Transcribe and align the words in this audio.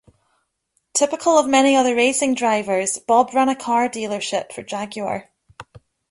Typical 0.95 1.37
of 1.37 1.45
many 1.47 1.75
other 1.75 1.93
racing 1.93 2.33
drivers, 2.33 2.97
Bob 2.97 3.35
ran 3.35 3.49
a 3.49 3.55
car 3.55 3.87
dealership 3.87 4.51
for 4.51 4.63
Jaguar. 4.63 5.29